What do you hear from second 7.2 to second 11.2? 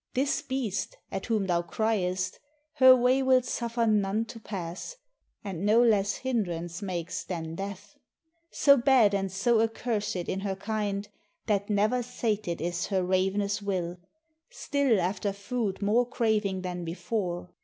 than death: So bad and so accursed in her kind,